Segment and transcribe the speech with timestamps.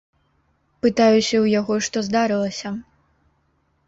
[0.85, 2.69] Пытаюся ў яго, што здарылася?